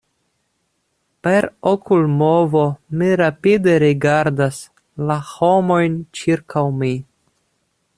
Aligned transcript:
Per 1.27 1.47
okulmovo, 1.71 2.65
mi 3.01 3.11
rapide 3.23 3.77
rigardas 3.85 4.59
la 5.11 5.23
homojn 5.35 6.03
ĉirkaŭ 6.23 6.67
mi. 6.83 6.95